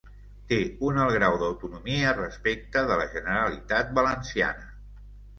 Té 0.51 0.57
un 0.85 0.95
alt 1.01 1.11
grau 1.17 1.35
d'autonomia 1.41 2.13
respecte 2.15 2.83
de 2.91 2.97
la 3.01 3.05
Generalitat 3.11 3.93
Valenciana. 3.99 4.65